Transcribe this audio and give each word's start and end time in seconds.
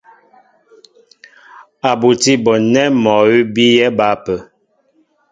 A 1.89 1.91
butí 1.99 2.31
a 2.39 2.41
bon 2.43 2.61
nɛ́ 2.73 2.85
mɔ 3.01 3.11
awʉ́ 3.21 3.41
bíyɛ́ 3.53 3.89
ba 3.97 4.05
ápə́. 4.15 4.37